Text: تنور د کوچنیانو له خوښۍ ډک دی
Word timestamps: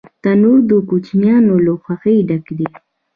تنور 0.23 0.59
د 0.69 0.71
کوچنیانو 0.89 1.55
له 1.65 1.71
خوښۍ 1.83 2.17
ډک 2.27 2.45
دی 2.57 2.67